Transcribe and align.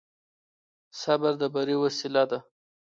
صبر 1.01 1.33
د 1.41 1.43
بري 1.53 1.75
وسيله 1.83 2.23
ده. 2.29 2.39